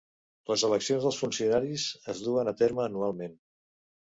[0.51, 3.39] Les eleccions dels funcionaris es duen a terme anualment.